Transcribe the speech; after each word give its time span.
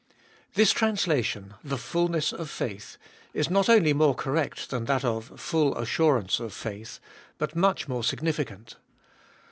THIS 0.55 0.71
translation, 0.71 1.53
the 1.63 1.77
fulness 1.77 2.33
of 2.33 2.49
faith, 2.49 2.97
is 3.35 3.51
not 3.51 3.69
only 3.69 3.93
more 3.93 4.15
correct 4.15 4.71
than 4.71 4.85
that 4.85 5.05
of, 5.05 5.39
full 5.39 5.77
assurance 5.77 6.39
of 6.39 6.53
faith, 6.53 6.99
but 7.37 7.55
much 7.55 7.87
more 7.87 8.03
significant. 8.03 8.77